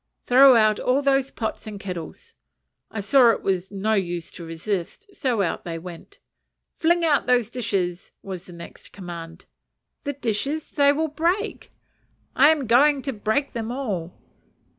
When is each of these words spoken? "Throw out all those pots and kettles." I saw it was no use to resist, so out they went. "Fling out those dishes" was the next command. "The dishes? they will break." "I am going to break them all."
"Throw 0.25 0.55
out 0.55 0.79
all 0.79 1.03
those 1.03 1.29
pots 1.29 1.67
and 1.67 1.79
kettles." 1.79 2.33
I 2.89 3.01
saw 3.01 3.29
it 3.29 3.43
was 3.43 3.69
no 3.69 3.93
use 3.93 4.31
to 4.31 4.43
resist, 4.43 5.05
so 5.15 5.43
out 5.43 5.63
they 5.63 5.77
went. 5.77 6.17
"Fling 6.73 7.05
out 7.05 7.27
those 7.27 7.51
dishes" 7.51 8.11
was 8.23 8.47
the 8.47 8.53
next 8.53 8.93
command. 8.93 9.45
"The 10.03 10.13
dishes? 10.13 10.71
they 10.71 10.91
will 10.91 11.07
break." 11.07 11.69
"I 12.35 12.49
am 12.49 12.65
going 12.65 13.03
to 13.03 13.13
break 13.13 13.53
them 13.53 13.71
all." 13.71 14.19